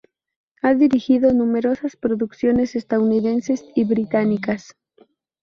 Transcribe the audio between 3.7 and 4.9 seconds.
y británicas.